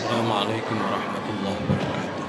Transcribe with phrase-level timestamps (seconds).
[0.00, 2.24] السلام عليكم ورحمة الله وبركاته.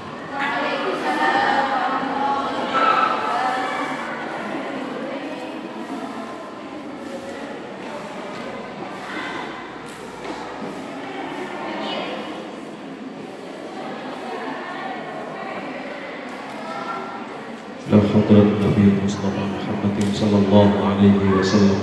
[17.88, 21.80] إلى حضرة النبي المصطفى محمد صلى الله عليه وسلم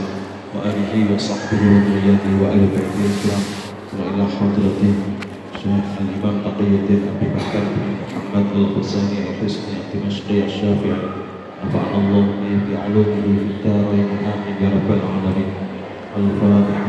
[0.53, 3.45] وآله وصحبه وذريته وآل بيته الكرام
[3.97, 4.81] وإلى حضرة
[5.59, 7.63] شيخ الإمام تقي الدين أبي بكر
[8.15, 10.99] محمد الحسيني الحسني الدمشقي الشافعي.
[11.65, 14.07] نفعنا الله به بعلومه في الدارين.
[14.31, 15.51] آمين يا رب العالمين.
[16.17, 16.88] الفاتحة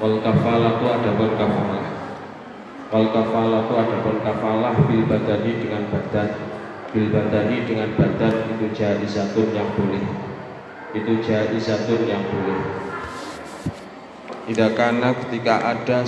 [0.00, 1.84] Wal kafalah itu ada pun kafalah.
[2.88, 6.28] Wal kafalah itu ada pun kafalah Bil badani dengan badan.
[6.88, 10.00] Bil badani dengan badan Itu jaizatun yang boleh.
[10.96, 12.60] Itu jaizatun yang boleh.
[14.48, 16.00] Tidak karena ketika ada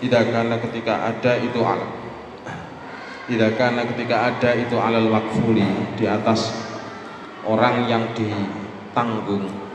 [0.00, 1.92] Tidak karena ketika ada itu alam
[3.28, 5.68] Tidak karena ketika ada itu alal makfuli
[6.00, 6.48] Di atas
[7.44, 9.67] orang yang ditanggung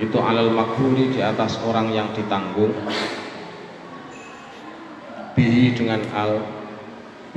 [0.00, 2.72] itu alal makfuli di atas orang yang ditanggung.
[5.36, 6.40] Bihi dengan al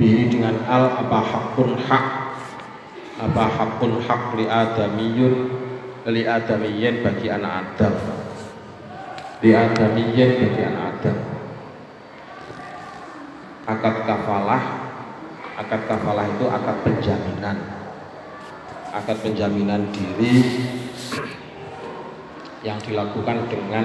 [0.00, 2.06] bihi dengan al apa hakun hak?
[3.20, 5.34] Apa hakun hak li adamiyun
[6.08, 7.94] li adamiyin bagi anak adam?
[9.44, 11.18] Li adamiyin bagi anak adam.
[13.68, 14.64] Akad kafalah
[15.60, 17.60] akad kafalah itu akad penjaminan.
[18.88, 20.34] Akad penjaminan diri
[22.64, 23.84] yang dilakukan dengan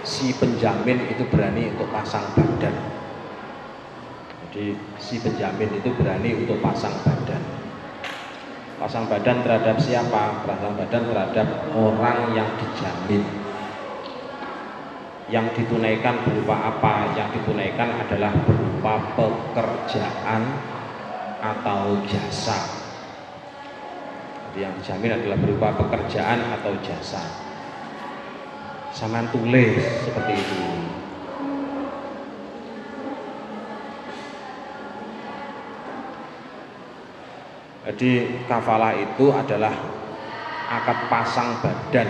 [0.00, 2.72] si penjamin itu berani untuk pasang badan.
[4.48, 7.42] Jadi si penjamin itu berani untuk pasang badan.
[8.80, 10.40] Pasang badan terhadap siapa?
[10.48, 13.22] Pasang badan terhadap orang yang dijamin.
[15.28, 17.12] Yang ditunaikan berupa apa?
[17.12, 20.42] Yang ditunaikan adalah berupa pekerjaan
[21.44, 22.56] atau jasa.
[24.48, 27.44] Jadi yang dijamin adalah berupa pekerjaan atau jasa
[28.94, 30.58] sama tulis seperti itu.
[37.84, 38.10] Jadi
[38.48, 39.74] kafalah itu adalah
[40.70, 42.08] akad pasang badan.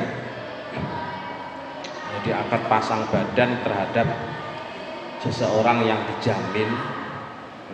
[2.15, 4.07] Jadi akad pasang badan terhadap
[5.25, 6.69] seseorang yang dijamin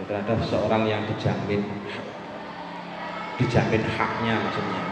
[0.08, 1.60] terhadap seseorang yang dijamin
[3.36, 4.84] dijamin haknya maksudnya.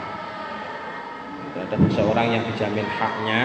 [1.56, 3.40] Terhadap seseorang yang dijamin haknya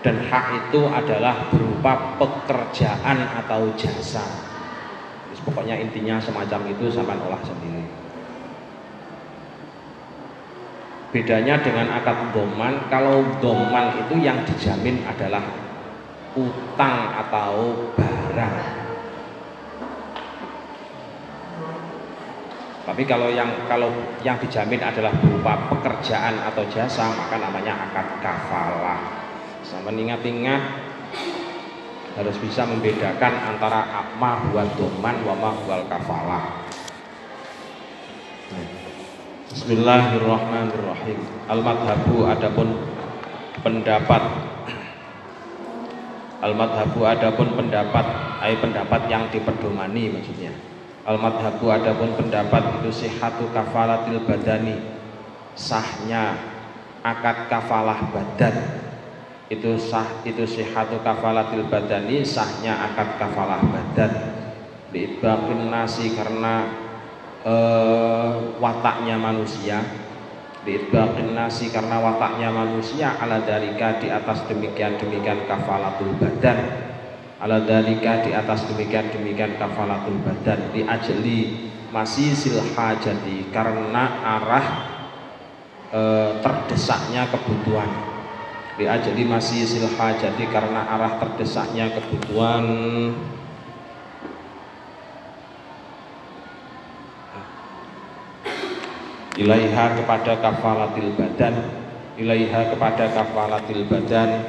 [0.00, 4.24] dan hak itu adalah berupa pekerjaan atau jasa.
[5.28, 7.84] Terus pokoknya intinya semacam itu sama olah sendiri.
[11.10, 15.42] Bedanya dengan akad doman, kalau doman itu yang dijamin adalah
[16.38, 18.56] utang atau barang.
[22.86, 23.90] Tapi kalau yang kalau
[24.22, 29.19] yang dijamin adalah berupa pekerjaan atau jasa, maka namanya akad kafalah.
[29.70, 30.62] Sama ingat-ingat
[32.18, 33.86] harus bisa membedakan antara
[34.18, 36.66] ma huwa doman wa ma huwal kafalah.
[39.54, 41.18] Bismillahirrahmanirrahim.
[41.46, 42.82] Al-madhabu adapun
[43.62, 44.22] pendapat
[46.42, 48.06] Al-madhabu adapun pendapat
[48.42, 50.50] ay pendapat yang diperdomani maksudnya.
[51.06, 54.82] Al-madhabu adapun pendapat itu sihatu kafalatil badani
[55.54, 56.34] sahnya
[57.06, 58.79] akad kafalah badan
[59.50, 64.12] itu sah itu sihatu kafalatil badani sahnya akad kafalah badan.
[64.94, 66.70] Diibaqin nasi karena
[67.42, 69.82] uh, wataknya manusia.
[70.62, 73.18] Diibaqin nasi karena wataknya manusia.
[73.18, 76.86] Ala dalika di atas demikian demikian kafalatul badan.
[77.42, 80.70] Ala dalika di atas demikian demikian kafalatul badan.
[80.70, 81.38] Di ajli
[81.90, 84.66] masih silhajati karena arah
[85.90, 86.02] e,
[86.38, 88.09] terdesaknya kebutuhan
[88.80, 92.64] di ajli masih silhajati karena arah terdesaknya kebutuhan.
[99.36, 101.54] Ilaiha kepada kafalatil badan
[102.16, 104.48] ilaiha kepada kafalatil badan.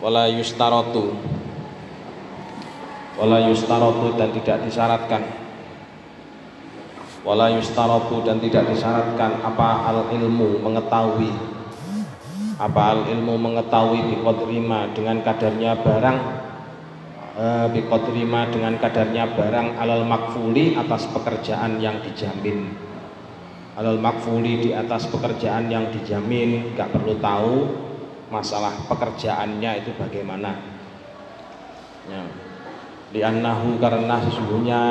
[0.00, 1.14] Wala yustarotu
[3.20, 5.41] wala yustarotu dan tidak disyaratkan
[7.22, 11.30] wala yustarotu dan tidak disyaratkan apa al ilmu mengetahui.
[12.58, 16.18] Apa al ilmu mengetahui biqadrima dengan kadarnya barang
[17.34, 22.74] e, biqadrima dengan kadarnya barang alal makfuli atas pekerjaan yang dijamin.
[23.72, 27.72] Alal makfuli di atas pekerjaan yang dijamin gak perlu tahu
[28.28, 30.52] masalah pekerjaannya itu bagaimana.
[32.02, 32.26] Ya.
[33.14, 34.82] liannahu karena sesungguhnya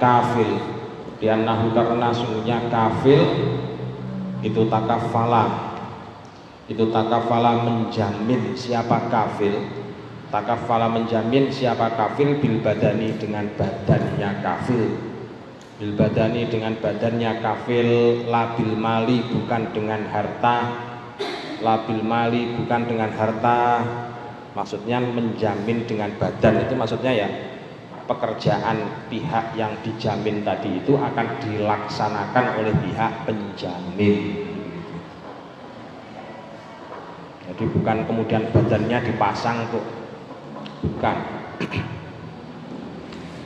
[0.00, 0.77] kafil
[1.18, 3.22] liannahu karena sesungguhnya kafil
[4.42, 5.74] itu takafala.
[6.70, 9.56] Itu takafala menjamin siapa kafil.
[10.28, 14.84] Takafala menjamin siapa kafil bil badani dengan badannya kafil.
[15.80, 17.88] Bil badani dengan badannya kafil
[18.28, 20.58] labil mali bukan dengan harta.
[21.64, 23.82] Labil mali bukan dengan harta.
[24.54, 27.28] Maksudnya menjamin dengan badan itu maksudnya ya
[28.08, 34.48] pekerjaan pihak yang dijamin tadi itu akan dilaksanakan oleh pihak penjamin.
[37.44, 39.84] Jadi bukan kemudian badannya dipasang tuh
[40.80, 41.16] bukan.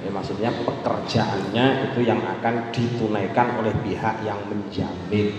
[0.03, 5.31] Ya, maksudnya pekerjaannya itu yang akan ditunaikan oleh pihak yang menjamin.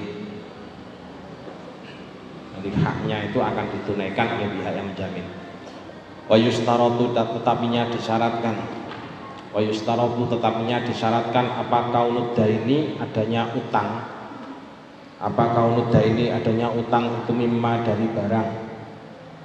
[2.59, 5.27] Jadi haknya itu akan ditunaikan oleh pihak yang menjamin.
[6.31, 8.82] Wa yustarotu tetapinya disyaratkan
[9.53, 14.09] wa yustarotu tetapinya disyaratkan apa kaunud ini adanya utang.
[15.21, 18.49] Apa kaunud ini adanya utang itu mimma dari barang.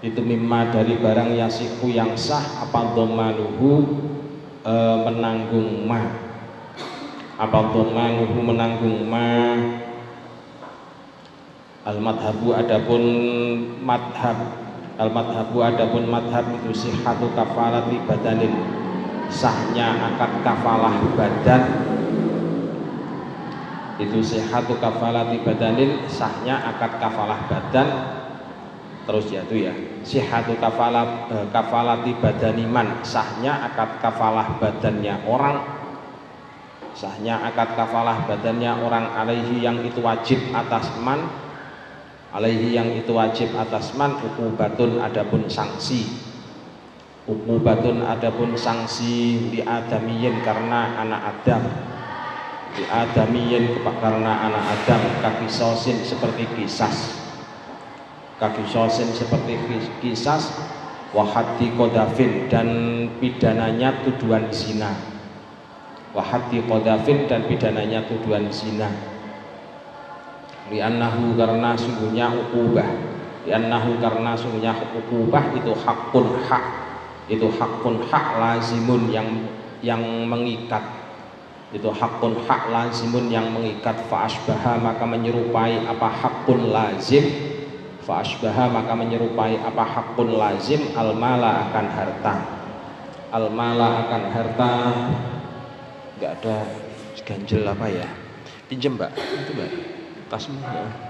[0.00, 3.84] Itu mimma dari barang yasiku yang sah apa domanuhu
[4.64, 4.74] e,
[5.04, 6.02] menanggung ma.
[7.36, 9.54] Apa domanuhu menanggung ma.
[11.84, 13.02] Al madhabu adapun
[13.84, 14.36] madhab
[14.98, 18.50] al madhabu adapun madhab itu sihatu kafalat badanin
[19.28, 21.62] sahnya akad kafalah badan.
[23.98, 27.88] Itu sihatu kafalat badanin sahnya akad kafalah badan.
[29.08, 29.72] Terus itu ya
[30.60, 35.56] kafalah eh, kafalati badaniman sahnya akad kafalah badannya orang.
[36.92, 41.24] Sahnya akad kafalah badannya orang alaihi yang itu wajib atas man.
[42.28, 46.27] Alaihi yang itu wajib atas man ukubatun adapun sanksi
[47.28, 51.62] ukubatun adapun sanksi di adamiyin karena anak Adam.
[52.72, 57.20] Di adamiyin karena anak Adam kaki sosin seperti kisas.
[58.40, 59.60] Kaki sosin seperti
[60.00, 60.56] kisas
[61.12, 62.68] wahati kodafin dan
[63.20, 64.96] pidananya tuduhan zina.
[66.16, 68.88] Wahati kodafin dan pidananya tuduhan zina.
[70.72, 72.88] Li'annahu karena sungguhnya ukubah.
[73.44, 76.87] Li'annahu karena sungguhnya ukubah itu hakun hak
[77.28, 79.28] itu hakun hak lazimun yang
[79.84, 80.80] yang mengikat.
[81.68, 84.08] Itu hakun hak lazimun yang mengikat.
[84.08, 87.28] Fa'asbaha maka menyerupai apa hakun lazim.
[88.08, 90.80] Fa'asbaha maka menyerupai apa hakun lazim.
[90.96, 92.34] Almala akan harta.
[93.28, 94.72] Almala akan harta.
[96.16, 96.56] Enggak ada
[97.28, 98.08] ganjel apa ya?
[98.72, 99.12] Pinjem mbak.
[99.12, 99.70] Itu mbak.
[100.32, 101.07] Tasmu ya.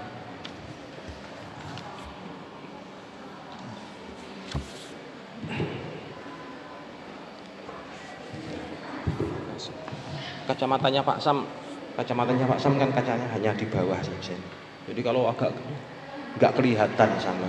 [10.49, 11.45] Kacamatanya Pak Sam.
[11.93, 14.33] Kacamatanya Pak Sam kan kacanya hanya di bawah saja
[14.89, 15.53] jadi kalau agak
[16.41, 17.45] nggak kelihatan sama.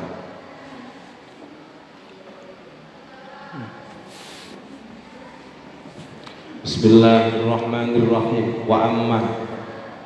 [6.60, 8.68] Bismillahirrahmanirrahim.
[8.68, 9.20] Wa amma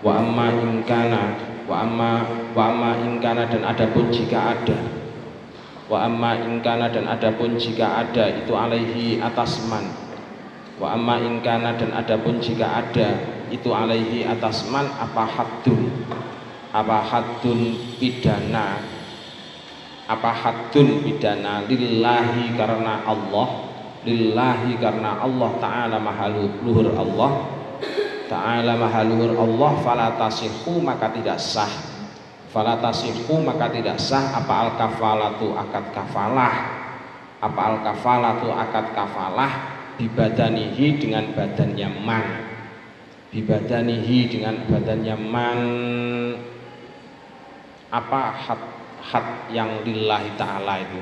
[0.06, 1.34] wa amma in kana
[1.66, 2.22] wa amma
[2.54, 4.78] wa amma ingkana dan adapun jika ada.
[5.90, 10.03] Wa amma ingkana dan adapun jika ada itu alaihi atas man
[10.74, 16.10] wa amma ingkana dan adapun jika ada itu alaihi atas man apa haddun?
[16.74, 18.82] Apa haddun pidana?
[20.10, 21.62] Apa haddun pidana?
[21.70, 23.70] Lillahi karena Allah.
[24.02, 27.32] Lillahi karena Allah taala mahaluhur Allah.
[28.24, 31.68] Ta'ala mahaluhur Allah fala tasihu maka tidak sah.
[32.48, 34.34] Fala tasihu maka tidak sah.
[34.34, 36.54] Apa al kafalatu akad kafalah?
[37.38, 42.26] Apa al kafalatu akad kafalah dibadanihi dengan badannya man
[43.30, 45.60] dibadanihi dengan badannya man
[47.94, 48.62] apa hat
[49.04, 51.00] hat yang lillahi ta'ala itu?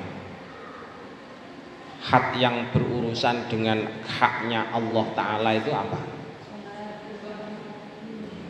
[2.03, 6.01] Hat yang berurusan dengan haknya Allah Ta'ala itu apa?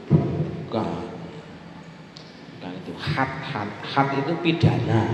[0.08, 1.04] Bukan.
[2.56, 2.92] Bukan itu.
[2.96, 5.04] Hat, hat, hat itu pidana.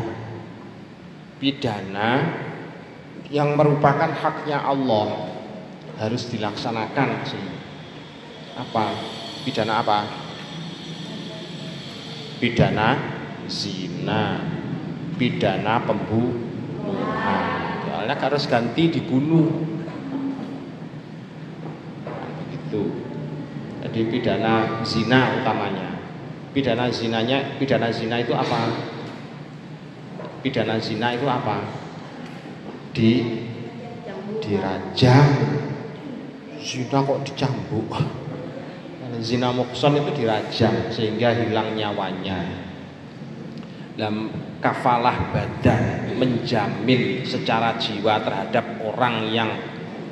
[1.43, 2.11] Pidana
[3.29, 5.29] yang merupakan haknya Allah
[5.99, 7.09] harus dilaksanakan.
[8.59, 8.87] Apa?
[9.45, 10.01] Pidana apa?
[12.39, 12.89] Pidana
[13.51, 14.43] zina,
[15.19, 17.45] pidana pembunuhan.
[17.85, 19.51] Soalnya harus ganti dibunuh.
[22.47, 22.83] Begitu
[23.83, 25.99] jadi pidana zina utamanya.
[26.55, 28.75] Pidana zinanya pidana zina itu apa?
[30.43, 31.78] Pidana zina itu apa
[32.99, 33.23] di
[34.43, 35.27] dirajam
[36.59, 37.95] zina kok dicambuk?
[39.23, 42.39] Zina mukson itu dirajam sehingga hilang nyawanya.
[43.99, 44.31] Dalam
[44.63, 49.51] kafalah badan menjamin secara jiwa terhadap orang yang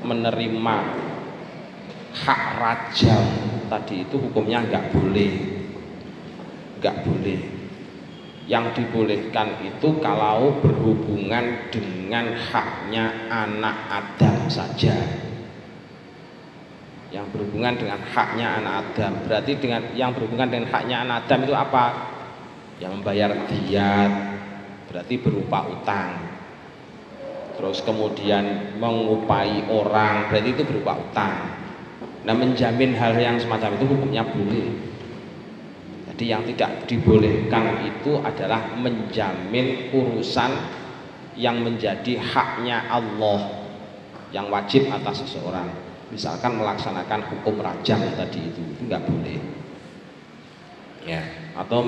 [0.03, 0.77] menerima
[2.19, 3.27] hak rajam
[3.71, 5.35] tadi itu hukumnya nggak boleh.
[6.83, 7.56] Nggak boleh
[8.47, 14.95] yang dibolehkan itu kalau berhubungan dengan haknya anak Adam saja.
[17.11, 19.13] Yang berhubungan dengan haknya anak Adam.
[19.27, 21.85] Berarti dengan yang berhubungan dengan haknya anak Adam itu apa?
[22.79, 24.13] Yang membayar diat
[24.87, 26.11] berarti berupa utang.
[27.59, 31.57] Terus kemudian mengupai orang berarti itu berupa utang.
[32.23, 34.96] Nah menjamin hal yang semacam itu hukumnya boleh
[36.17, 40.49] jadi yang tidak dibolehkan itu adalah menjamin urusan
[41.37, 43.69] yang menjadi haknya Allah
[44.33, 45.69] yang wajib atas seseorang.
[46.09, 49.37] Misalkan melaksanakan hukum rajam tadi itu itu nggak boleh.
[51.05, 51.21] Ya
[51.53, 51.85] atau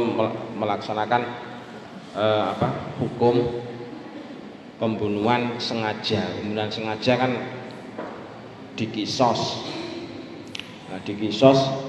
[0.61, 1.23] melaksanakan
[2.13, 3.65] eh, apa hukum
[4.77, 6.21] pembunuhan sengaja.
[6.37, 7.33] Pembunuhan sengaja kan
[8.77, 9.73] dikisos.
[10.93, 11.88] Nah, dikisos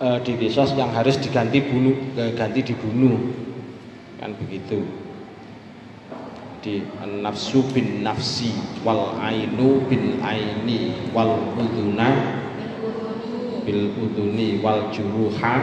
[0.00, 3.18] eh, dikisos yang harus diganti bunuh eh, ganti dibunuh
[4.18, 4.82] kan begitu.
[6.64, 6.80] Di
[7.20, 12.40] nafsu bin nafsi wal ainu bin aini wal uduna
[13.68, 15.54] bil uduni wal juruha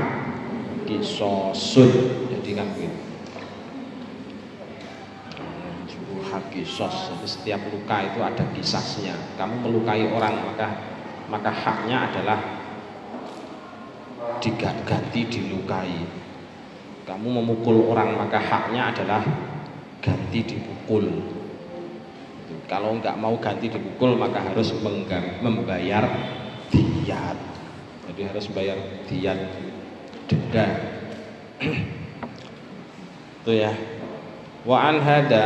[0.86, 1.90] kisosun.
[2.30, 3.12] Jadi kan gitu
[6.32, 10.68] hakisos jadi setiap luka itu ada kisahnya kamu melukai orang maka
[11.28, 12.40] maka haknya adalah
[14.42, 16.02] diganti dilukai.
[17.06, 19.22] Kamu memukul orang maka haknya adalah
[20.02, 21.06] ganti dipukul.
[22.66, 24.74] Kalau nggak mau ganti dipukul maka harus
[25.42, 26.04] membayar
[26.74, 27.38] diat.
[28.10, 29.40] Jadi harus bayar diat
[30.26, 30.68] denda.
[33.46, 33.72] Itu ya.
[34.62, 35.46] Wa an hada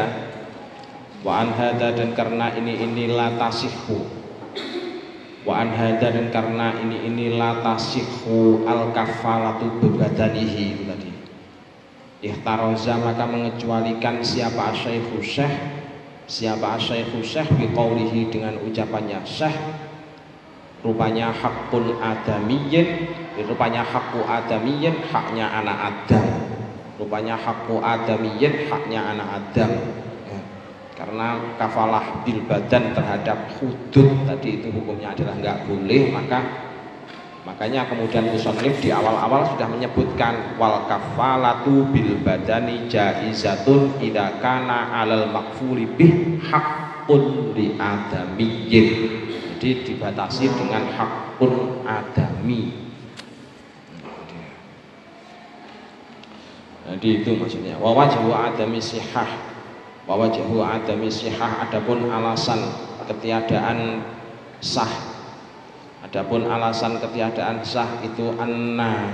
[1.26, 4.25] wa an hada dan karena ini inilah tasihu
[5.46, 11.12] wa an dan karena ini inilah tasihu al kafalatu bebadanihi itu tadi.
[12.26, 15.54] Ihtaroza maka mengecualikan siapa asyaihu syekh
[16.26, 19.54] siapa asyaihu syekh biqaulihi dengan ucapannya syekh.
[20.82, 23.10] Rupanya hakun adamiyyin
[23.44, 26.26] rupanya hakku adamiyyin haknya anak Adam.
[27.02, 29.72] Rupanya hakku adamiyyin haknya anak Adam.
[30.96, 36.40] Karena kafalah bil badan terhadap hudud tadi itu hukumnya adalah nggak boleh maka
[37.44, 45.30] makanya kemudian musonif di awal-awal sudah menyebutkan wal kafalatu bil badani jaizatun idza kana alal
[45.30, 48.88] makfuli bih hakun li adamiyyin.
[49.56, 52.86] Jadi dibatasi dengan hakun adami.
[56.86, 57.82] Jadi itu maksudnya.
[57.82, 59.55] Wa wajhu adami sihah
[60.14, 62.62] wajhu adami sihah adapun alasan
[63.10, 64.06] ketiadaan
[64.62, 64.90] sah.
[66.06, 69.10] Adapun alasan ketiadaan sah itu anna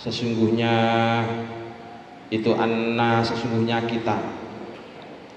[0.00, 0.74] sesungguhnya
[2.32, 4.16] itu anna sesungguhnya kita.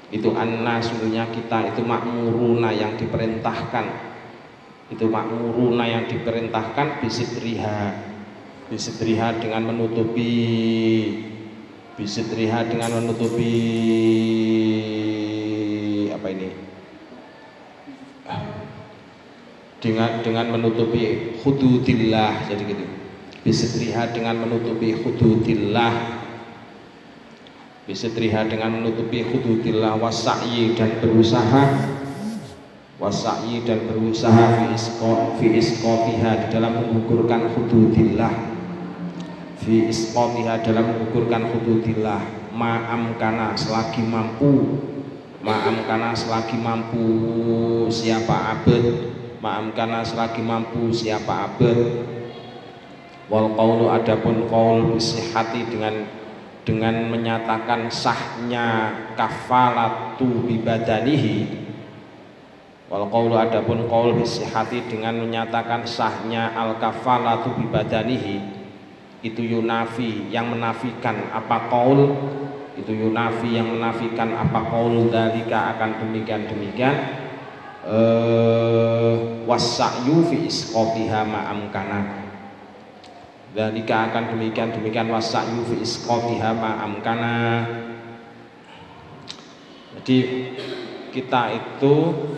[0.09, 3.85] Itu anna sesungguhnya kita itu makmuruna yang diperintahkan.
[4.89, 8.09] Itu makmuruna yang diperintahkan bisitriha
[8.69, 10.33] bisitriha dengan menutupi
[11.99, 13.53] bisitriha dengan menutupi
[16.15, 16.49] apa ini?
[19.83, 22.85] Dengan dengan menutupi hududillah jadi gitu
[23.43, 26.19] bisitriha dengan menutupi hududillah
[27.89, 31.89] Bisitriha dengan menutupi hududillah wasa'yi dan berusaha.
[33.01, 38.48] Wasa'yi dan berusaha fi isqo fi isqotiha di dalam mengukurkan hududillah
[39.69, 42.25] fi isqotiha dalam mengukurkan hududillah.
[42.57, 44.81] Ma'am kana selagi mampu.
[45.45, 47.05] Ma'am kana selagi mampu
[47.93, 51.79] siapa abad ma'am kana selagi mampu siapa abad
[53.31, 56.03] wal qawlu adapun qaul bisihati dengan
[56.67, 61.67] dengan menyatakan sahnya kafalatu bibadanihi
[62.89, 68.58] Wal qaulu adapun qaul bisihati dengan menyatakan sahnya al kafalatu bibadanihi
[69.19, 72.15] itu yunafi yang menafikan apa qaul.
[72.79, 76.95] Itu yunafi yang menafikan apa qaul dalika akan demikian demikian
[77.89, 79.15] eh
[79.49, 81.99] wasa'yu fi isqatiha ma'amkana
[83.55, 87.35] dalika akan demikian demikian wasa'yu fi isqatiha ma'amkana
[89.99, 90.17] jadi
[91.09, 91.93] kita itu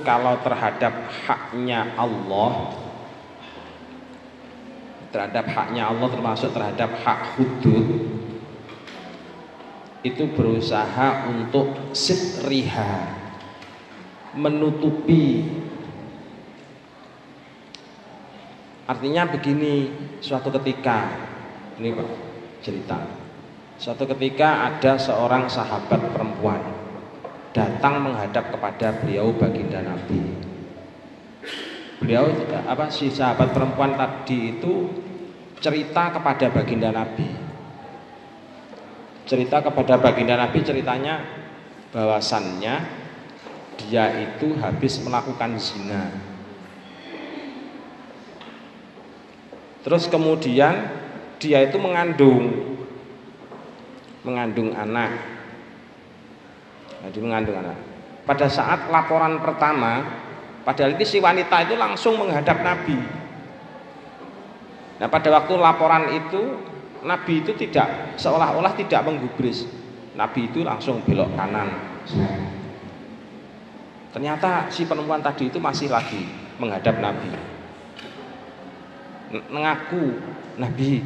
[0.07, 2.79] kalau terhadap haknya Allah
[5.11, 7.87] terhadap haknya Allah termasuk terhadap hak hudud
[10.01, 13.21] itu berusaha untuk sitriha
[14.33, 15.45] menutupi
[18.89, 21.11] artinya begini suatu ketika
[21.77, 22.09] ini Pak
[22.65, 22.99] cerita
[23.77, 26.81] suatu ketika ada seorang sahabat perempuan
[27.51, 30.30] datang menghadap kepada beliau baginda Nabi.
[32.01, 32.33] Beliau
[32.65, 34.89] apa si sahabat perempuan tadi itu
[35.61, 37.29] cerita kepada baginda Nabi.
[39.29, 41.21] Cerita kepada baginda Nabi ceritanya
[41.93, 42.75] bahwasannya
[43.77, 46.09] dia itu habis melakukan zina.
[49.85, 50.89] Terus kemudian
[51.37, 52.73] dia itu mengandung
[54.21, 55.41] mengandung anak
[57.01, 57.77] jadi mengandung anak.
[58.29, 60.20] Pada saat laporan pertama,
[60.61, 62.97] padahal ini si wanita itu langsung menghadap Nabi.
[65.01, 66.41] Nah pada waktu laporan itu
[67.01, 69.65] Nabi itu tidak seolah-olah tidak menggubris.
[70.13, 71.69] Nabi itu langsung belok kanan.
[74.11, 76.27] Ternyata si perempuan tadi itu masih lagi
[76.59, 77.31] menghadap Nabi.
[79.47, 80.19] Mengaku
[80.59, 80.99] Nabi,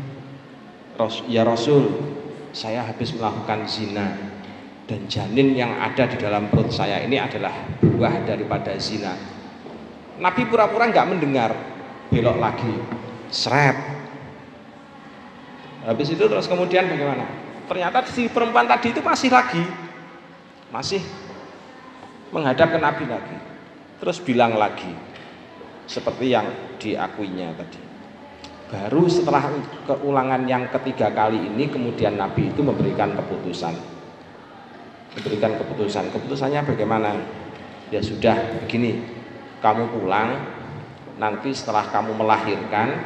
[1.30, 1.86] ya Rasul,
[2.50, 4.18] saya habis melakukan zina
[4.90, 9.35] dan janin yang ada di dalam perut saya ini adalah buah daripada zina.
[10.16, 11.52] Nabi pura-pura nggak mendengar,
[12.08, 12.74] belok lagi,
[13.28, 13.76] seret.
[15.86, 17.28] Habis itu terus kemudian bagaimana?
[17.66, 19.64] Ternyata si perempuan tadi itu masih lagi,
[20.72, 21.02] masih
[22.32, 23.38] menghadap ke Nabi lagi.
[24.02, 24.92] Terus bilang lagi,
[25.86, 26.48] seperti yang
[26.80, 27.82] diakuinya tadi.
[28.66, 29.46] Baru setelah
[29.86, 33.96] keulangan yang ketiga kali ini kemudian Nabi itu memberikan keputusan
[35.16, 36.12] diberikan keputusan.
[36.12, 37.16] Keputusannya bagaimana?
[37.94, 39.00] Ya sudah begini,
[39.66, 40.30] kamu pulang,
[41.18, 43.02] nanti setelah kamu melahirkan,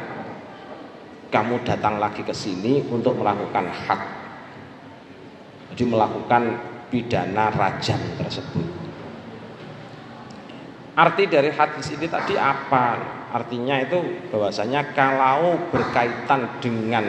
[1.32, 4.02] kamu datang lagi ke sini untuk melakukan hak.
[5.72, 6.42] Jadi melakukan
[6.92, 8.66] pidana rajam tersebut.
[11.00, 13.00] Arti dari hadis ini tadi apa?
[13.32, 17.08] Artinya itu bahwasanya kalau berkaitan dengan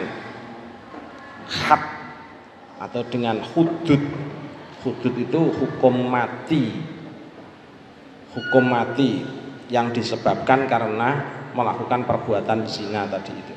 [1.44, 1.82] hak
[2.88, 4.00] atau dengan hudud
[4.80, 6.72] hudud itu hukum mati
[8.32, 9.41] hukum mati
[9.72, 13.56] yang disebabkan karena melakukan perbuatan zina tadi itu.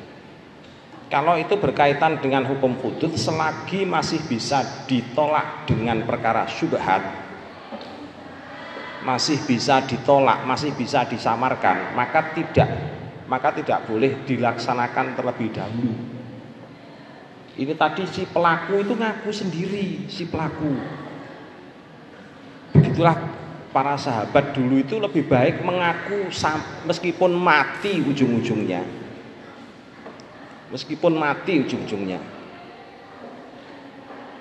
[1.12, 7.28] Kalau itu berkaitan dengan hukum hudud selagi masih bisa ditolak dengan perkara syubhat
[9.06, 12.66] masih bisa ditolak masih bisa disamarkan maka tidak
[13.30, 15.94] maka tidak boleh dilaksanakan terlebih dahulu.
[17.56, 20.74] Ini tadi si pelaku itu ngaku sendiri si pelaku.
[22.74, 23.45] Begitulah
[23.76, 26.32] para sahabat dulu itu lebih baik mengaku
[26.88, 28.80] meskipun mati ujung-ujungnya.
[30.72, 32.16] Meskipun mati ujung-ujungnya.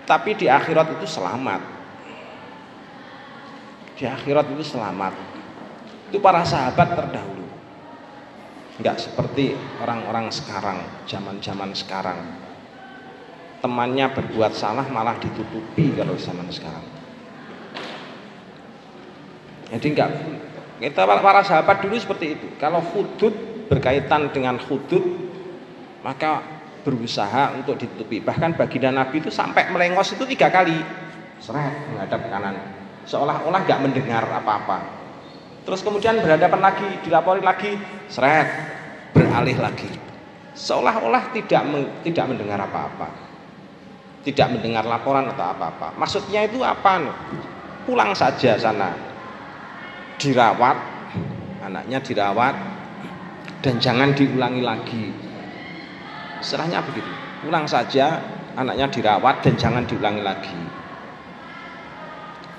[0.08, 1.60] Tapi di akhirat itu selamat.
[4.00, 5.12] Di akhirat itu selamat.
[6.08, 7.44] Itu para sahabat terdahulu.
[8.80, 9.52] Enggak seperti
[9.84, 10.80] orang-orang sekarang,
[11.12, 12.24] zaman-zaman sekarang.
[13.60, 17.05] Temannya berbuat salah malah ditutupi kalau zaman sekarang.
[19.76, 20.10] Jadi enggak
[20.80, 22.48] kita para sahabat dulu seperti itu.
[22.60, 23.32] Kalau hudud
[23.68, 25.04] berkaitan dengan hudud
[26.00, 26.44] maka
[26.86, 28.22] berusaha untuk ditutupi.
[28.22, 30.78] Bahkan baginda Nabi itu sampai melengos itu tiga kali
[31.42, 32.56] seret menghadap kanan.
[33.10, 34.80] Seolah-olah nggak mendengar apa-apa.
[35.66, 37.74] Terus kemudian berhadapan lagi, dilapori lagi,
[38.06, 38.48] seret
[39.18, 39.90] beralih lagi.
[40.56, 41.66] Seolah-olah tidak
[42.06, 43.28] tidak mendengar apa-apa.
[44.26, 45.94] tidak mendengar laporan atau apa-apa.
[46.02, 46.98] Maksudnya itu apa?
[47.86, 49.15] Pulang saja sana.
[50.16, 50.78] Dirawat,
[51.64, 52.56] anaknya dirawat
[53.60, 55.12] dan jangan diulangi lagi.
[56.40, 57.10] Serahnya begitu.
[57.44, 58.24] Pulang saja,
[58.56, 60.62] anaknya dirawat dan jangan diulangi lagi.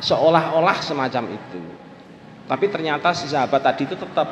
[0.05, 1.63] Seolah-olah semacam itu.
[2.47, 4.29] Tapi ternyata si sahabat tadi itu tetap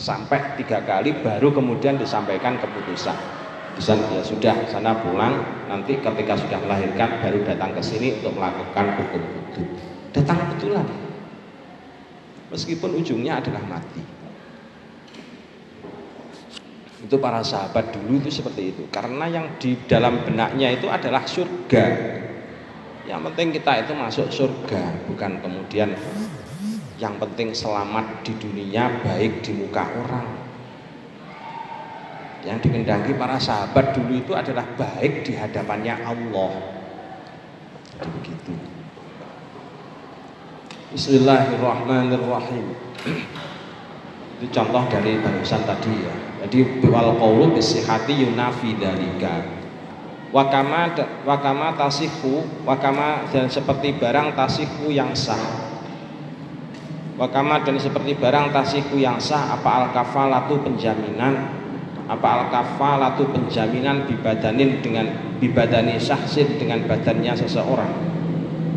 [0.00, 3.40] sampai tiga kali baru kemudian disampaikan keputusan
[3.76, 8.96] bisa ya sudah sana pulang nanti ketika sudah melahirkan baru datang ke sini untuk melakukan
[8.98, 9.62] hukum itu
[10.10, 10.84] datang kebetulan
[12.50, 14.02] meskipun ujungnya adalah mati
[17.00, 21.84] itu para sahabat dulu itu seperti itu karena yang di dalam benaknya itu adalah surga
[23.08, 25.96] yang penting kita itu masuk surga bukan kemudian
[27.00, 30.50] yang penting selamat di dunia baik di muka orang
[32.40, 36.52] yang dikendaki para sahabat dulu itu adalah baik di hadapannya Allah.
[38.00, 38.52] Jadi begitu.
[40.90, 42.74] Bismillahirrahmanirrahim.
[44.34, 46.14] Itu contoh dari barusan tadi ya.
[46.42, 49.38] Jadi wal qawlu bisihati yunafi dalika.
[50.34, 50.90] Wakama
[51.22, 55.38] wakama tasihu wakama dan seperti barang tasihu yang sah.
[57.14, 61.54] Wakama dan seperti barang tasihu yang sah apa al kafalatu penjaminan
[62.10, 65.06] apa al kafalatu penjaminan bibadanin dengan
[65.38, 68.10] bibadani syahsin dengan badannya seseorang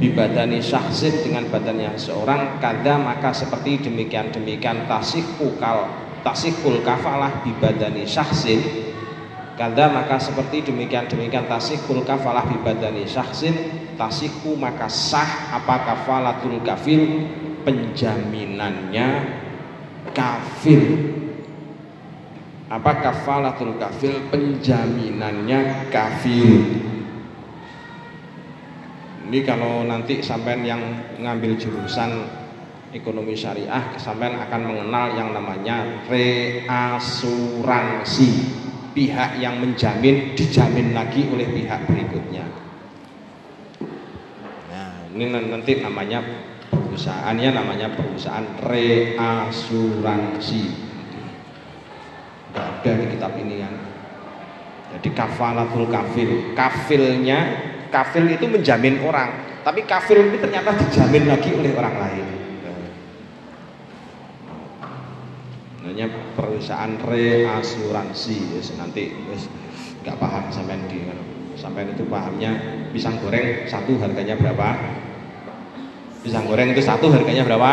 [0.03, 5.87] bibadani syahsin dengan badannya seseorang kada maka seperti demikian demikian tasihku kal
[6.27, 8.59] tasihul kafalah bibadani syahsin
[9.55, 13.55] kada maka seperti demikian demikian tasihul kafalah bibadani syahsin
[13.95, 17.23] tasihku maka sah apa kafalatul kafil
[17.63, 19.07] penjaminannya
[20.11, 20.83] kafir.
[22.67, 26.91] Apa kafalatul kafil penjaminannya kafir
[29.33, 30.77] ini kalau nanti sampai yang
[31.17, 32.21] ngambil jurusan
[32.93, 37.81] ekonomi syariah sampai akan mengenal yang namanya reasuransi.
[38.93, 42.45] Pihak yang menjamin dijamin lagi oleh pihak berikutnya.
[44.69, 46.21] Nah ini nanti namanya
[46.69, 50.77] perusahaannya namanya perusahaan reasuransi.
[52.53, 53.81] Ada di kitab ini kan.
[54.93, 56.53] Jadi kafalatul kafil.
[56.53, 59.61] Kafilnya kafil itu menjamin orang.
[59.61, 62.25] Tapi kafil itu ternyata dijamin lagi oleh orang lain.
[65.85, 69.45] Namanya perusahaan reasuransi yes, nanti yes,
[70.01, 71.05] nggak paham sampai di
[71.53, 72.55] sampai itu pahamnya
[72.89, 74.69] pisang goreng satu harganya berapa?
[76.25, 77.71] Pisang goreng itu satu harganya berapa?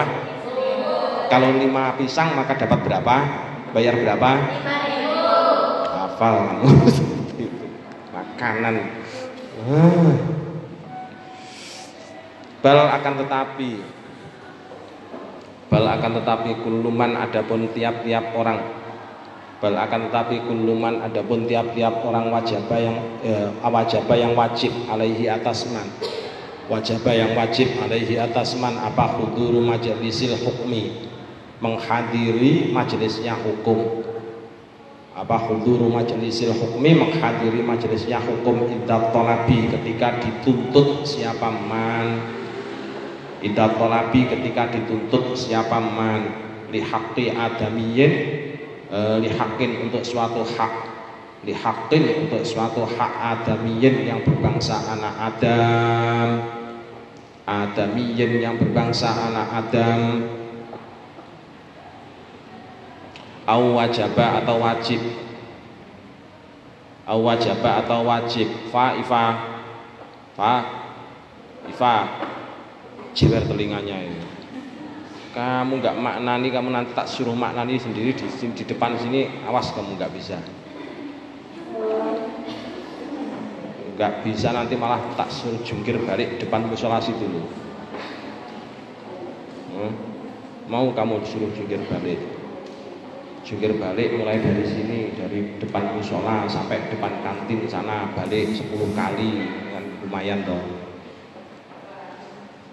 [1.30, 3.16] Kalau lima pisang maka dapat berapa?
[3.70, 4.30] Bayar berapa?
[5.86, 6.60] Hafal
[8.14, 8.99] makanan
[9.68, 10.14] ah.
[12.64, 13.72] bal akan tetapi.
[15.70, 18.58] Bal akan tetapi kuluman adapun tiap-tiap orang.
[19.60, 25.68] Bal akan tetapi kuluman adapun tiap-tiap orang wajibah yang eh, wajibah yang wajib alaihi atas
[25.70, 25.86] man.
[26.66, 28.80] Wajibah yang wajib alaihi atas man.
[28.80, 31.12] Apa huduru majlisil hukmi?
[31.60, 33.99] Menghadiri majelisnya hukum
[35.20, 42.24] apa huduru majlisil hukmi menghadiri majelisnya hukum idat tolabi ketika dituntut siapa man.
[43.44, 46.24] Idat tolabi ketika dituntut siapa man.
[46.72, 48.12] Lihaqi adamiyin
[48.88, 50.88] e, lihakin untuk suatu hak.
[51.44, 56.28] Lihakin untuk suatu hak adamiyin yang berbangsa anak Adam.
[57.44, 60.00] Adamiyin yang berbangsa anak Adam
[63.50, 65.02] au wajaba atau wajib.
[67.10, 68.46] Au wajaba atau wajib.
[68.70, 69.24] Fa ifa.
[70.38, 70.52] Fa.
[71.66, 71.94] Ifa.
[73.10, 74.22] Jewer telinganya ini.
[75.34, 79.98] Kamu nggak maknani kamu nanti tak suruh maknani sendiri di, di depan sini awas kamu
[79.98, 80.38] nggak bisa.
[83.98, 87.42] Nggak bisa nanti malah tak suruh jungkir balik depan musola dulu
[89.80, 89.92] hmm?
[90.68, 92.20] mau kamu disuruh jungkir balik
[93.40, 99.32] jungkir balik mulai dari sini dari depan musola sampai depan kantin sana balik 10 kali
[99.72, 100.60] kan lumayan toh.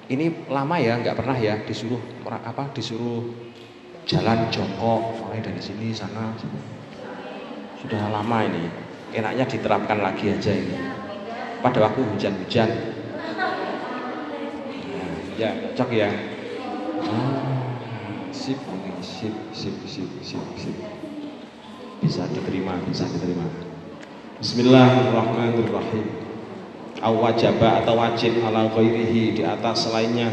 [0.08, 3.28] Ini lama ya nggak pernah ya disuruh apa disuruh
[4.08, 6.32] jalan jongkok mulai dari sini sana.
[7.80, 10.76] Sudah lama ini enaknya diterapkan lagi aja ini.
[11.64, 12.70] Pada waktu hujan-hujan.
[15.38, 16.10] Ya cocok ya.
[17.06, 17.47] ah,
[18.48, 18.64] sip
[19.04, 20.78] sip sip sip sip sip.
[22.00, 23.44] Bisa diterima bisa diterima.
[24.40, 26.08] Bismillahirrahmanirrahim.
[27.04, 30.32] Au wajaba atau wajib ala ghairihi di atas selainnya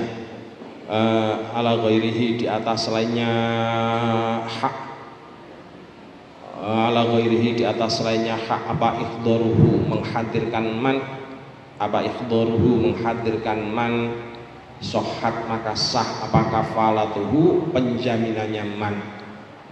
[0.86, 3.32] uh, ala ghairihi di atas selainnya
[4.46, 4.76] hak.
[6.62, 11.02] Ala ghairihi di atas selainnya hak apa ikhdaruhu menghadirkan man
[11.82, 14.14] apa ikhdaruhu menghadirkan man
[14.84, 19.00] sohat maka sah apa kafalatuhu penjaminannya man?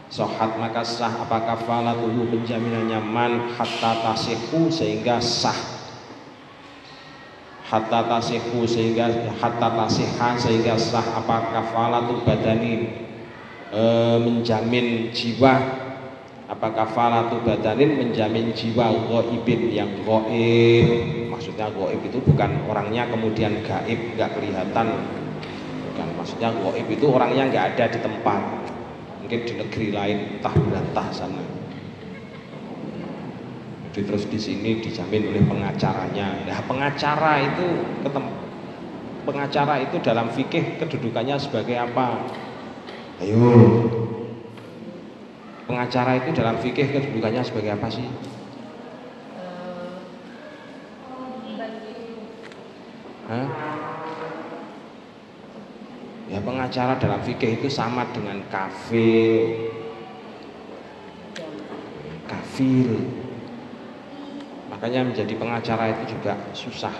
[0.08, 3.52] Sohat maka sah apa kafalatuhu penjaminannya man?
[3.52, 5.84] Hatta tasihu sehingga sah.
[7.68, 11.04] Hatta tasihu sehingga hatta tasiha sehingga sah.
[11.04, 13.04] Apa kafalatu badani
[13.68, 13.82] e,
[14.16, 15.81] menjamin jiwa
[16.62, 24.14] apa kafalatu badanin menjamin jiwa goibin yang goib maksudnya goib itu bukan orangnya kemudian gaib
[24.14, 24.94] nggak kelihatan
[25.90, 28.42] bukan maksudnya goib itu orangnya nggak ada di tempat
[29.18, 31.42] mungkin di negeri lain entah berantah sana
[33.90, 36.48] jadi terus di sini dijamin oleh pengacaranya.
[36.48, 38.24] Nah, pengacara itu ketem
[39.28, 42.24] pengacara itu dalam fikih kedudukannya sebagai apa?
[43.20, 44.01] Ayo.
[45.72, 48.04] Pengacara itu dalam fikih kedudukannya sebagai apa sih?
[53.32, 53.48] Hah?
[56.28, 59.72] Ya pengacara dalam fikih itu sama dengan kafir.
[62.28, 62.92] Kafir
[64.82, 66.90] makanya menjadi pengacara itu juga susah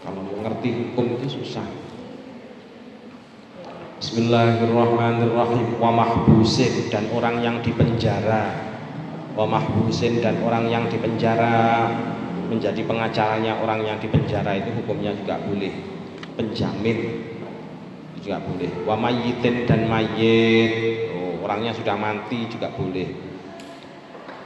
[0.00, 1.68] kalau mengerti hukum itu susah
[3.98, 5.82] Bismillahirrahmanirrahim.
[5.82, 8.54] Wa mahbusin dan orang yang dipenjara
[9.34, 11.90] wa mahbusin dan orang yang dipenjara
[12.46, 15.74] menjadi pengacaranya orang yang dipenjara itu hukumnya juga boleh.
[16.38, 17.26] Penjamin
[18.22, 18.70] juga boleh.
[18.86, 23.10] Wa mayitin dan mayit oh, orangnya sudah mati juga boleh.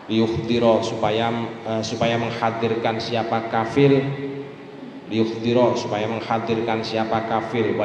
[0.09, 1.29] Liyukhdiro supaya
[1.69, 4.01] uh, supaya menghadirkan siapa kafir
[5.13, 7.85] liyukhdiro supaya menghadirkan siapa kafir wa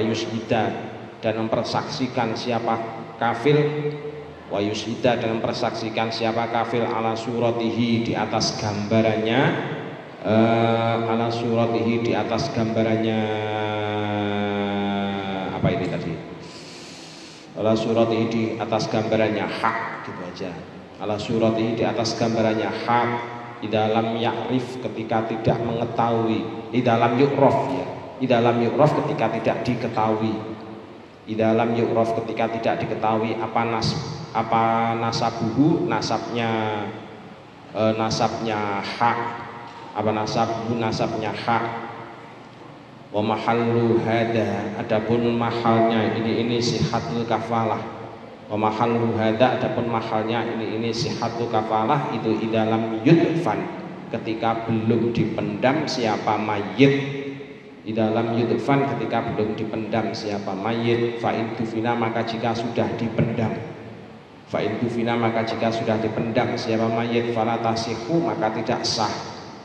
[1.22, 2.78] dan mempersaksikan siapa
[3.18, 3.58] kafir
[4.48, 4.64] wa
[5.04, 9.76] dan mempersaksikan siapa kafir ala suratihi di atas gambarannya.
[10.18, 13.22] Uh, ala suratihi di atas gambarannya
[15.56, 16.14] apa ini tadi?
[17.56, 19.78] Ala suratihi di atas gambarannya hak
[20.10, 20.52] gitu aja.
[20.98, 23.10] Ala surat ini di atas gambarannya hak
[23.62, 26.42] di dalam yakrif ketika tidak mengetahui
[26.74, 27.86] di dalam yukrof ya.
[28.18, 30.57] Di dalam yukrof ketika tidak diketahui
[31.28, 33.92] di dalam yukrof ketika tidak diketahui apa nas
[34.32, 36.88] apa nasabuhu nasabnya
[37.76, 39.20] e, nasabnya hak
[39.92, 41.90] apa nasabuhu nasabnya hak.
[43.08, 47.82] Wa mahallu hada adapun mahalnya ini ini sihatul kafalah.
[48.48, 53.60] Wa mahallu hada adapun mahalnya ini ini sihatu kafalah itu di dalam yudfan
[54.16, 57.27] ketika belum dipendam siapa mayit
[57.88, 63.56] di dalam yudfan ketika belum dipendam siapa mayit fa tufina maka jika sudah dipendam.
[64.52, 69.08] Fa tufina maka jika sudah dipendam siapa mayit fala tasihu maka tidak sah.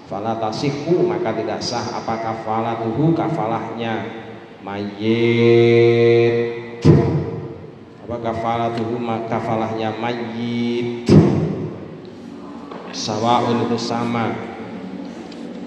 [0.06, 1.82] Fala tasihu maka tidak sah.
[1.98, 4.06] Apakah falatuhu kafalahnya
[4.62, 6.38] mayit.
[8.06, 11.10] Apa kafalatuhu kafalahnya mayit.
[12.94, 14.30] Sawaun itu sama.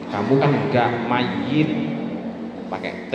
[0.07, 1.95] Kamu kan enggak mayit
[2.67, 3.13] pakai T.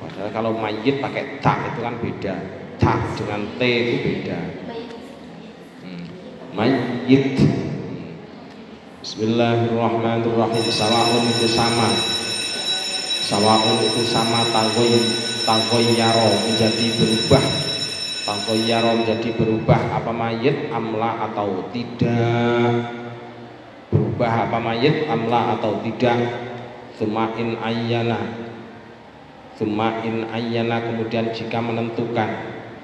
[0.00, 2.34] Padahal kalau mayit pakai ta itu kan beda.
[2.80, 4.40] Ta dengan T itu beda.
[5.84, 6.04] Hmm.
[6.56, 7.36] mayit.
[9.00, 10.64] Bismillahirrahmanirrahim.
[10.68, 11.88] Sawaun itu sama.
[13.24, 14.92] Sawaun itu sama tanggoy
[15.44, 17.44] tanggoy yaro menjadi berubah.
[18.20, 22.84] Tangkoyaro menjadi berubah apa mayit amla atau tidak?
[23.90, 26.49] Berubah apa mayit amla atau tidak
[27.00, 28.20] Sumain ayyana.
[29.56, 32.28] Sumain ayyana kemudian jika menentukan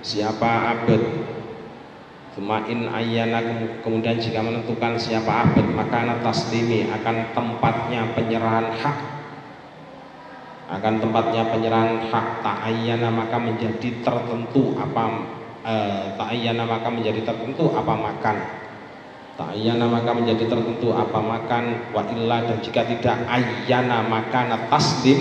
[0.00, 1.04] Siapa abad
[2.32, 3.44] Sumain ayyana
[3.84, 8.98] kemudian jika menentukan siapa abad Maka taslimi akan tempatnya penyerahan hak.
[10.72, 15.04] Akan tempatnya penyerahan hak ta'ayyana maka menjadi tertentu apa
[15.60, 18.36] eh, ta'ayyana maka menjadi tertentu apa makan
[19.36, 25.20] ta'ayyana maka menjadi tertentu apa makan wa illa dan jika tidak ayyana maka taslim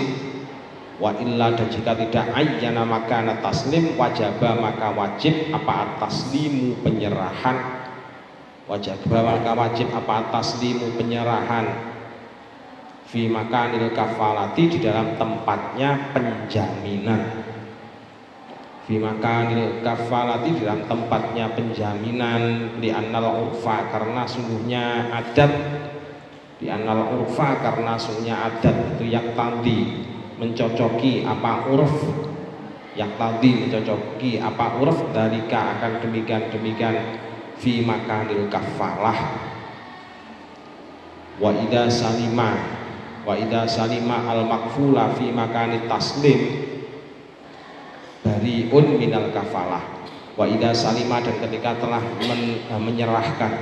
[0.96, 7.84] wa illa dan jika tidak ayyana maka taslim wajaba maka wajib apa taslimu penyerahan.
[8.66, 11.94] Wajaba maka wajib apa taslimu penyerahan.
[13.06, 17.45] Fi makanil kafalati di dalam tempatnya penjaminan
[18.86, 25.52] fi makanil kafalati dalam tempatnya penjaminan di annal urfa karena sungguhnya adat.
[26.56, 30.06] Di anal urfa karena sunya adat itu yang tadi
[30.38, 31.94] mencocoki apa urf.
[32.96, 36.96] Yang tadi mencocoki apa urf dalika akan demikian demikian
[37.58, 39.18] fi makanil kafalah.
[41.36, 42.56] Wa ida salima
[43.26, 46.65] wa ida salima al makfula fi makanit taslim
[48.36, 49.80] bariun minal kafalah.
[50.36, 53.52] Wa ida salima dan ketika telah men, eh, menyerahkan.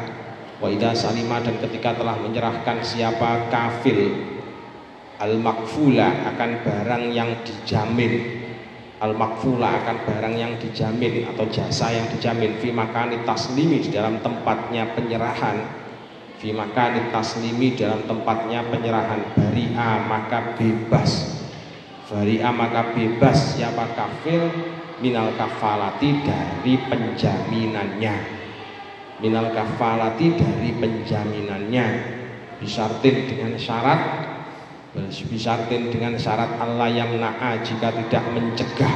[0.58, 4.10] Wa ida salima dan ketika telah menyerahkan siapa kafil
[5.22, 8.42] al makfula akan barang yang dijamin.
[8.98, 12.58] Al makfula akan barang yang dijamin atau jasa yang dijamin.
[12.58, 15.62] Fi makani taslimi di dalam tempatnya penyerahan.
[16.42, 19.22] Fi makani taslimi dalam tempatnya penyerahan.
[19.38, 21.43] Baria maka bebas
[22.14, 24.46] baria maka bebas siapa kafir
[25.02, 28.14] minal kafalati dari penjaminannya.
[29.18, 31.86] Minal kafalati dari penjaminannya.
[32.62, 34.30] Bisartin dengan syarat
[34.94, 38.94] Bisartin dengan syarat Allah yang na'a jika tidak mencegah.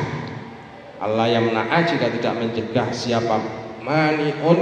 [1.03, 2.87] Allah yang na'a jika tidak mencegah.
[2.95, 3.35] Siapa
[3.83, 4.61] mani'un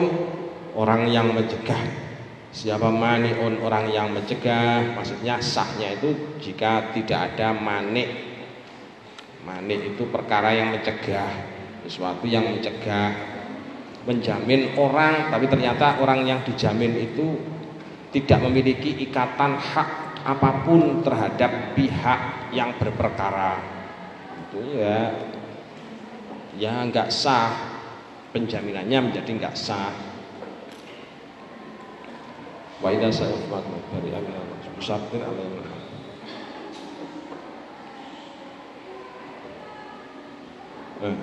[0.72, 1.76] orang yang mencegah.
[2.56, 4.96] Siapa mani'un orang yang mencegah?
[4.96, 8.25] Maksudnya sahnya itu jika tidak ada manik
[9.46, 11.30] Manik itu perkara yang mencegah
[11.86, 13.14] Sesuatu yang mencegah
[14.02, 17.38] Menjamin orang Tapi ternyata orang yang dijamin itu
[18.10, 23.62] Tidak memiliki ikatan hak apa pun terhadap pihak yang berperkara.
[24.50, 25.14] Itu ya
[26.58, 27.78] ya nggak sah.
[28.34, 29.94] Penjaminannya menjadi nggak sah.
[32.82, 35.06] Wa idza sa'at
[41.02, 41.16] eh,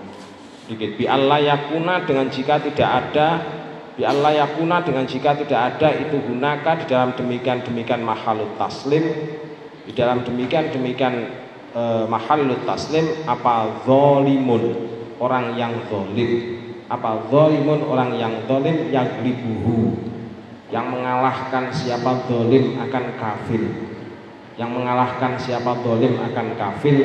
[0.69, 0.95] dikit.
[0.95, 3.27] Bi yakuna dengan jika tidak ada
[3.93, 9.05] Bi yakuna dengan jika tidak ada itu gunakan di dalam demikian demikian mahalut taslim.
[9.83, 11.29] Di dalam demikian demikian
[11.75, 14.89] e, mahalut taslim apa zolimun?
[15.21, 16.57] Orang yang zolim.
[16.89, 17.85] Apa zolimun?
[17.85, 19.93] Orang yang zolim yang libuhu.
[20.73, 23.61] Yang mengalahkan siapa zolim akan kafir.
[24.57, 26.97] Yang mengalahkan siapa zolim akan kafir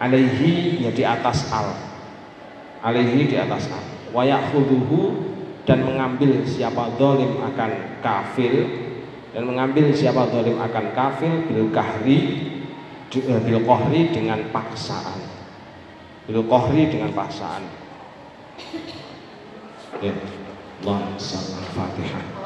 [0.00, 1.76] alaihi ya di atas al.
[2.80, 3.84] Alaihi di atas al.
[4.10, 5.28] Wayakhuduhu
[5.68, 8.66] dan mengambil siapa dolim akan kafir
[9.30, 12.18] dan mengambil siapa dolim akan kafir bil kahri
[13.12, 15.20] eh, bil kohri dengan paksaan.
[16.26, 17.68] Bil kohri dengan paksaan.
[20.00, 20.16] Ya
[20.80, 21.12] Allah
[21.76, 22.39] fatihah